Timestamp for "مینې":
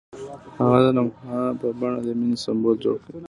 2.19-2.37